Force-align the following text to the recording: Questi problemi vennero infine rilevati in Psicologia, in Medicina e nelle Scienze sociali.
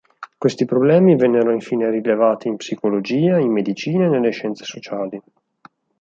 Questi 0.35 0.65
problemi 0.65 1.15
vennero 1.15 1.51
infine 1.51 1.91
rilevati 1.91 2.47
in 2.47 2.55
Psicologia, 2.57 3.37
in 3.37 3.51
Medicina 3.51 4.05
e 4.05 4.09
nelle 4.09 4.31
Scienze 4.31 4.63
sociali. 4.65 5.21